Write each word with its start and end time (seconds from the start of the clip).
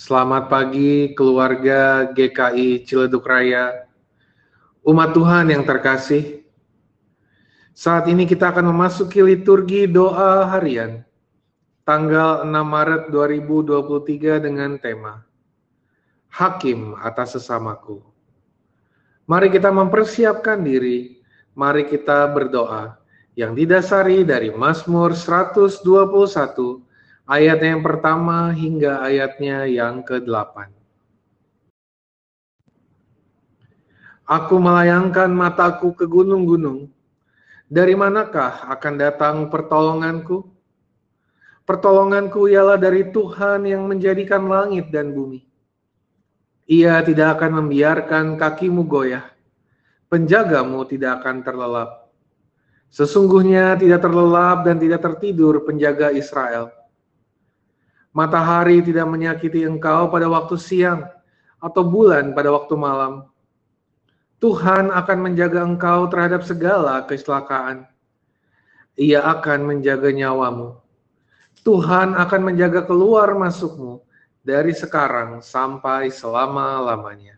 Selamat 0.00 0.48
pagi 0.48 1.12
keluarga 1.12 2.08
GKI 2.16 2.88
Ciledug 2.88 3.20
Raya, 3.20 3.84
umat 4.80 5.12
Tuhan 5.12 5.52
yang 5.52 5.60
terkasih. 5.60 6.40
Saat 7.76 8.08
ini 8.08 8.24
kita 8.24 8.48
akan 8.48 8.72
memasuki 8.72 9.20
liturgi 9.20 9.84
doa 9.84 10.48
harian, 10.56 11.04
tanggal 11.84 12.48
6 12.48 12.48
Maret 12.48 13.12
2023 13.12 14.40
dengan 14.40 14.80
tema 14.80 15.20
Hakim 16.32 16.96
atas 16.96 17.36
sesamaku. 17.36 18.00
Mari 19.28 19.52
kita 19.52 19.68
mempersiapkan 19.68 20.64
diri, 20.64 21.20
mari 21.52 21.84
kita 21.84 22.24
berdoa 22.32 22.96
yang 23.36 23.52
didasari 23.52 24.24
dari 24.24 24.48
Mazmur 24.48 25.12
121 25.12 26.88
ayat 27.30 27.62
yang 27.62 27.78
pertama 27.78 28.50
hingga 28.50 29.06
ayatnya 29.06 29.62
yang 29.70 30.02
ke-8. 30.02 30.66
Aku 34.26 34.58
melayangkan 34.58 35.30
mataku 35.30 35.94
ke 35.94 36.10
gunung-gunung. 36.10 36.90
Dari 37.70 37.94
manakah 37.94 38.66
akan 38.66 38.94
datang 38.98 39.36
pertolonganku? 39.46 40.42
Pertolonganku 41.62 42.50
ialah 42.50 42.74
dari 42.74 43.14
Tuhan 43.14 43.62
yang 43.62 43.86
menjadikan 43.86 44.50
langit 44.50 44.90
dan 44.90 45.14
bumi. 45.14 45.46
Ia 46.66 46.98
tidak 47.06 47.38
akan 47.38 47.62
membiarkan 47.62 48.34
kakimu 48.34 48.82
goyah. 48.90 49.22
Penjagamu 50.10 50.82
tidak 50.90 51.22
akan 51.22 51.46
terlelap. 51.46 52.10
Sesungguhnya 52.90 53.78
tidak 53.78 54.02
terlelap 54.02 54.66
dan 54.66 54.82
tidak 54.82 54.98
tertidur 55.06 55.62
penjaga 55.62 56.10
Israel 56.10 56.79
Matahari 58.10 58.82
tidak 58.82 59.06
menyakiti 59.06 59.62
engkau 59.62 60.10
pada 60.10 60.26
waktu 60.26 60.58
siang 60.58 61.06
atau 61.62 61.86
bulan 61.86 62.34
pada 62.34 62.50
waktu 62.50 62.74
malam. 62.74 63.30
Tuhan 64.42 64.90
akan 64.90 65.18
menjaga 65.20 65.62
engkau 65.62 66.08
terhadap 66.10 66.42
segala 66.42 67.04
kecelakaan. 67.06 67.86
Ia 68.98 69.22
akan 69.22 69.68
menjaga 69.68 70.10
nyawamu. 70.10 70.80
Tuhan 71.60 72.16
akan 72.16 72.40
menjaga 72.50 72.88
keluar 72.88 73.30
masukmu 73.36 74.00
dari 74.40 74.72
sekarang 74.72 75.44
sampai 75.44 76.08
selama-lamanya. 76.08 77.36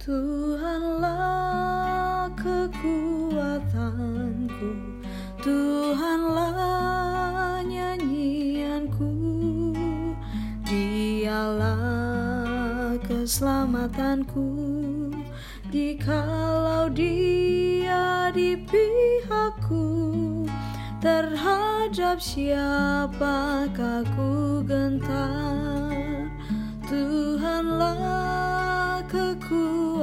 Tuhanlah 0.00 1.33
kekuatanku. 2.84 4.68
Tuhanlah 5.40 6.52
nyanyianku. 7.64 9.08
Dialah 10.68 11.80
keselamatanku. 13.00 14.44
Jikalau 15.74 16.86
dia 16.86 18.30
di 18.30 18.54
pihakku 18.54 20.46
Terhadap 21.02 22.22
siapakah 22.22 24.06
ku 24.14 24.62
gentar? 24.62 26.30
Tuhanlah 26.86 29.02
kekuatanku 29.10 29.93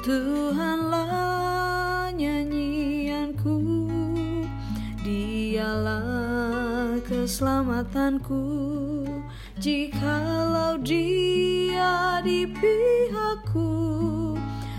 Tuhanlah 0.00 1.12
nyanyianku. 2.16 3.56
Dialah 5.04 7.00
keselamatanku. 7.04 8.44
Jikalau 9.60 10.80
dia 10.80 12.16
di 12.24 12.48
pihakku 12.48 13.68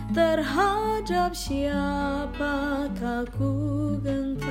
Terhadap 0.09 1.38
siapakah 1.38 3.24
ku 3.30 3.53
gentar? 4.02 4.50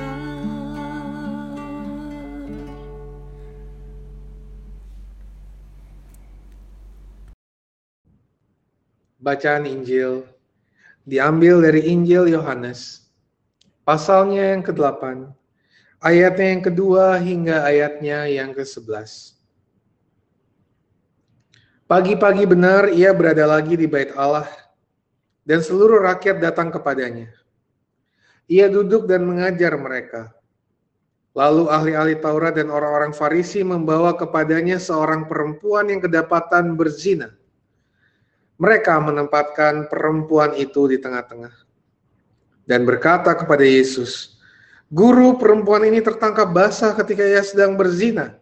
Bacaan 9.21 9.69
Injil 9.69 10.25
diambil 11.05 11.65
dari 11.65 11.89
Injil 11.89 12.29
Yohanes, 12.29 13.09
pasalnya 13.81 14.53
yang 14.53 14.61
ke-8, 14.61 15.33
ayatnya 15.97 16.47
yang 16.53 16.63
kedua 16.63 17.17
hingga 17.17 17.65
ayatnya 17.65 18.29
yang 18.29 18.53
ke-11. 18.53 19.37
Pagi-pagi 21.89 22.45
benar 22.47 22.87
ia 22.93 23.11
berada 23.11 23.43
lagi 23.49 23.75
di 23.75 23.89
bait 23.89 24.13
Allah, 24.15 24.47
dan 25.43 25.59
seluruh 25.59 25.99
rakyat 26.05 26.39
datang 26.39 26.71
kepadanya. 26.71 27.33
Ia 28.47 28.69
duduk 28.69 29.09
dan 29.09 29.25
mengajar 29.27 29.75
mereka. 29.75 30.31
Lalu 31.31 31.71
ahli-ahli 31.71 32.19
Taurat 32.19 32.51
dan 32.55 32.67
orang-orang 32.67 33.15
Farisi 33.15 33.63
membawa 33.63 34.11
kepadanya 34.15 34.75
seorang 34.75 35.31
perempuan 35.31 35.87
yang 35.87 36.03
kedapatan 36.03 36.75
berzina 36.75 37.31
mereka 38.61 39.01
menempatkan 39.01 39.89
perempuan 39.89 40.53
itu 40.53 40.85
di 40.85 41.01
tengah-tengah 41.01 41.49
dan 42.69 42.85
berkata 42.85 43.33
kepada 43.33 43.65
Yesus, 43.65 44.37
"Guru, 44.93 45.41
perempuan 45.41 45.81
ini 45.81 45.97
tertangkap 45.97 46.53
basah 46.53 46.93
ketika 46.93 47.25
ia 47.25 47.41
sedang 47.41 47.73
berzina." 47.73 48.37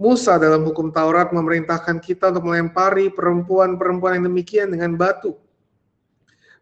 Musa 0.00 0.40
dalam 0.40 0.64
hukum 0.66 0.90
Taurat 0.90 1.30
memerintahkan 1.30 2.02
kita 2.02 2.32
untuk 2.34 2.50
melempari 2.50 3.12
perempuan-perempuan 3.12 4.18
yang 4.18 4.26
demikian 4.26 4.72
dengan 4.72 4.96
batu. 4.98 5.38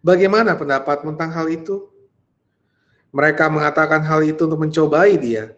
Bagaimana 0.05 0.59
pendapat 0.59 1.07
tentang 1.07 1.31
hal 1.33 1.47
itu? 1.49 1.89
Mereka 3.15 3.49
mengatakan 3.49 4.03
hal 4.03 4.21
itu 4.27 4.45
untuk 4.51 4.61
mencobai 4.61 5.17
dia, 5.17 5.55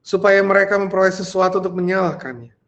supaya 0.00 0.40
mereka 0.40 0.80
memperoleh 0.80 1.12
sesuatu 1.14 1.60
untuk 1.60 1.76
menyalahkannya. 1.76 2.63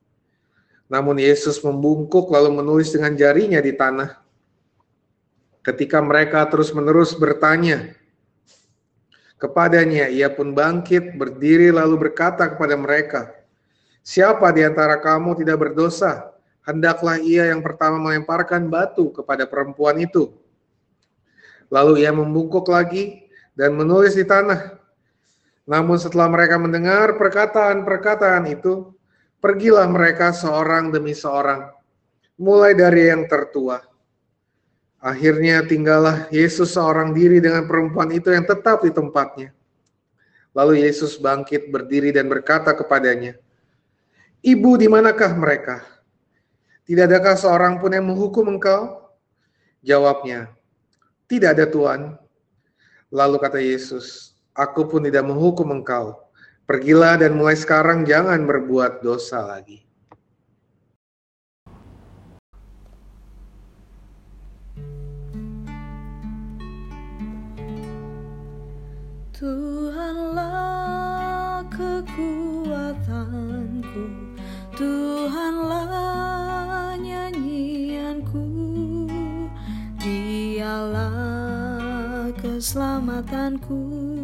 Namun 0.87 1.19
Yesus 1.19 1.59
membungkuk 1.63 2.31
lalu 2.31 2.63
menulis 2.63 2.95
dengan 2.95 3.15
jarinya 3.19 3.59
di 3.59 3.75
tanah. 3.75 4.23
Ketika 5.67 5.99
mereka 5.99 6.47
terus-menerus 6.47 7.19
bertanya 7.19 7.91
kepadanya, 9.43 10.07
ia 10.07 10.31
pun 10.31 10.55
bangkit, 10.55 11.19
berdiri 11.19 11.75
lalu 11.75 12.07
berkata 12.07 12.47
kepada 12.47 12.79
mereka, 12.79 13.35
Siapa 14.07 14.55
di 14.55 14.63
antara 14.63 15.03
kamu 15.03 15.43
tidak 15.43 15.67
berdosa? 15.67 16.31
Hendaklah 16.63 17.19
ia 17.19 17.51
yang 17.51 17.59
pertama 17.59 17.99
melemparkan 17.99 18.71
batu 18.71 19.11
kepada 19.11 19.47
perempuan 19.51 19.99
itu. 19.99 20.31
Lalu 21.71 22.07
ia 22.07 22.15
membungkuk 22.15 22.71
lagi 22.71 23.27
dan 23.59 23.75
menulis 23.75 24.15
di 24.15 24.23
tanah. 24.23 24.79
Namun 25.67 25.99
setelah 25.99 26.31
mereka 26.31 26.55
mendengar 26.55 27.19
perkataan-perkataan 27.19 28.47
itu, 28.47 28.95
Pergilah 29.47 29.87
mereka 29.87 30.35
seorang 30.35 30.91
demi 30.91 31.15
seorang, 31.15 31.71
mulai 32.35 32.75
dari 32.75 33.15
yang 33.15 33.31
tertua. 33.31 33.79
Akhirnya 34.99 35.63
tinggallah 35.63 36.27
Yesus 36.35 36.75
seorang 36.75 37.15
diri 37.15 37.39
dengan 37.39 37.63
perempuan 37.63 38.11
itu 38.11 38.35
yang 38.35 38.43
tetap 38.43 38.83
di 38.83 38.91
tempatnya. 38.91 39.55
Lalu 40.51 40.83
Yesus 40.83 41.15
bangkit 41.15 41.71
berdiri 41.71 42.11
dan 42.11 42.27
berkata 42.27 42.75
kepadanya, 42.75 43.39
Ibu, 44.43 44.83
di 44.83 44.91
manakah 44.91 45.31
mereka? 45.39 45.87
Tidak 46.83 47.07
adakah 47.07 47.39
seorang 47.39 47.79
pun 47.79 47.95
yang 47.95 48.03
menghukum 48.03 48.51
engkau? 48.51 49.15
Jawabnya, 49.79 50.51
tidak 51.31 51.55
ada 51.55 51.71
Tuhan. 51.71 52.19
Lalu 53.15 53.37
kata 53.39 53.63
Yesus, 53.63 54.35
aku 54.59 54.91
pun 54.91 55.07
tidak 55.07 55.23
menghukum 55.23 55.71
engkau 55.71 56.26
Pergilah 56.67 57.15
dan 57.23 57.39
mulai 57.39 57.55
sekarang 57.55 58.03
jangan 58.03 58.43
berbuat 58.43 58.99
dosa 58.99 59.39
lagi. 59.39 59.87
Tuhanlah 69.31 70.43
kekuatanku, 71.71 73.15
Tuhanlah 74.75 75.87
nyanyianku, 76.99 78.43
Dialah 80.03 81.15
keselamatanku. 82.43 84.16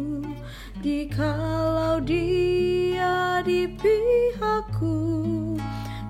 Jikalau 0.83 2.03
dia 2.03 3.39
di 3.47 3.71
pihakku 3.71 5.55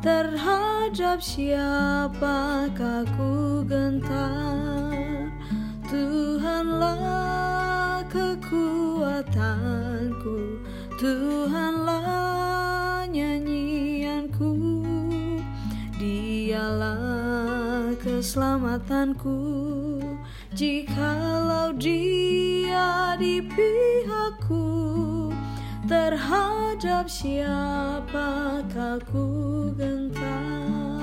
Terhadap 0.02 1.22
siapakah 1.22 3.06
ku 3.14 3.62
gentar? 3.70 5.30
Tuhanlah 5.86 8.02
kekuatanku 8.10 9.94
Tuhanlah 11.04 13.04
nyanyianku. 13.12 14.56
Dialah 16.00 17.92
keselamatanku. 18.00 19.36
Jikalau 20.54 21.74
dia 21.82 23.18
di 23.18 23.42
pihakku 23.42 24.70
Terhadap 25.90 27.10
siapakah 27.10 29.02
ku 29.10 29.26
gentar 29.74 30.94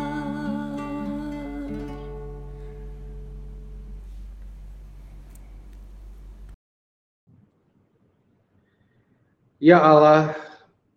Ya 9.61 9.77
Allah, 9.77 10.33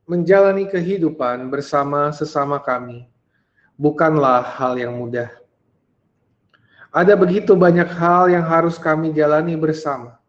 menjalani 0.07 0.63
kehidupan 0.63 1.51
bersama 1.51 2.15
sesama 2.15 2.63
kami 2.63 3.03
bukanlah 3.75 4.39
hal 4.56 4.79
yang 4.79 4.95
mudah. 4.95 5.43
Ada 6.94 7.18
begitu 7.18 7.57
banyak 7.57 7.90
hal 7.90 8.30
yang 8.30 8.45
harus 8.45 8.78
kami 8.78 9.10
jalani 9.12 9.57
bersama. 9.57 10.22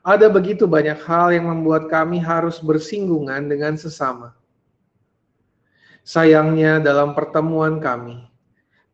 Ada 0.00 0.32
begitu 0.32 0.64
banyak 0.64 0.96
hal 1.04 1.36
yang 1.36 1.52
membuat 1.52 1.92
kami 1.92 2.16
harus 2.16 2.56
bersinggungan 2.64 3.44
dengan 3.44 3.76
sesama. 3.76 4.32
Sayangnya, 6.00 6.80
dalam 6.80 7.12
pertemuan 7.12 7.76
kami, 7.76 8.24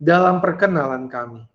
dalam 0.03 0.43
perkenalan 0.43 1.07
kami, 1.07 1.47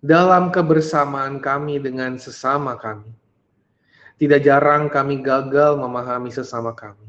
dalam 0.00 0.48
kebersamaan 0.48 1.44
kami 1.44 1.76
dengan 1.76 2.16
sesama 2.16 2.80
kami 2.80 3.12
tidak 4.18 4.42
jarang 4.42 4.90
kami 4.90 5.22
gagal 5.22 5.78
memahami 5.78 6.34
sesama 6.34 6.74
kami. 6.74 7.06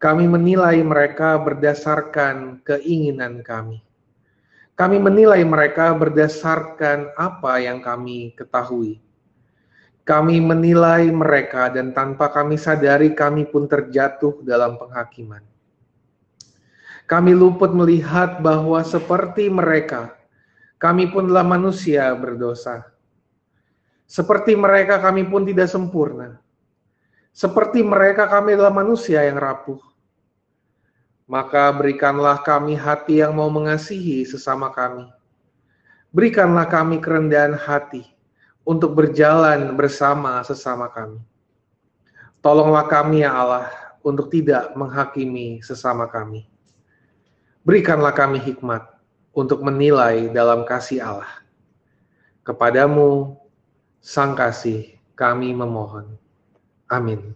Kami 0.00 0.24
menilai 0.24 0.80
mereka 0.80 1.36
berdasarkan 1.36 2.64
keinginan 2.64 3.44
kami. 3.44 3.84
Kami 4.74 4.98
menilai 4.98 5.42
mereka 5.46 5.94
berdasarkan 5.94 7.14
apa 7.14 7.62
yang 7.62 7.78
kami 7.78 8.34
ketahui. 8.34 8.98
Kami 10.04 10.36
menilai 10.42 11.08
mereka 11.08 11.70
dan 11.70 11.94
tanpa 11.94 12.28
kami 12.28 12.58
sadari 12.58 13.14
kami 13.14 13.48
pun 13.48 13.64
terjatuh 13.70 14.42
dalam 14.44 14.76
penghakiman. 14.76 15.40
Kami 17.06 17.32
luput 17.32 17.70
melihat 17.70 18.42
bahwa 18.42 18.82
seperti 18.82 19.46
mereka, 19.48 20.12
kami 20.76 21.08
pun 21.08 21.30
adalah 21.30 21.46
manusia 21.46 22.10
berdosa 22.16 22.94
seperti 24.04 24.52
mereka 24.54 25.00
kami 25.00 25.24
pun 25.24 25.48
tidak 25.48 25.68
sempurna. 25.68 26.38
Seperti 27.34 27.82
mereka 27.82 28.30
kami 28.30 28.54
adalah 28.54 28.70
manusia 28.70 29.26
yang 29.26 29.40
rapuh. 29.40 29.80
Maka 31.24 31.72
berikanlah 31.72 32.44
kami 32.44 32.76
hati 32.76 33.24
yang 33.24 33.36
mau 33.36 33.48
mengasihi 33.48 34.28
sesama 34.28 34.68
kami. 34.68 35.08
Berikanlah 36.12 36.68
kami 36.68 37.00
kerendahan 37.00 37.56
hati 37.56 38.04
untuk 38.62 38.92
berjalan 38.92 39.72
bersama 39.72 40.44
sesama 40.44 40.92
kami. 40.92 41.18
Tolonglah 42.44 42.84
kami 42.86 43.24
ya 43.24 43.32
Allah 43.32 43.72
untuk 44.04 44.28
tidak 44.28 44.76
menghakimi 44.76 45.64
sesama 45.64 46.04
kami. 46.04 46.44
Berikanlah 47.64 48.12
kami 48.12 48.36
hikmat 48.36 48.84
untuk 49.32 49.64
menilai 49.64 50.28
dalam 50.28 50.68
kasih 50.68 51.00
Allah. 51.00 51.40
Kepadamu 52.44 53.40
Sang 54.04 54.36
Kasih, 54.36 55.00
kami 55.16 55.56
memohon. 55.56 56.20
Amin. 56.92 57.32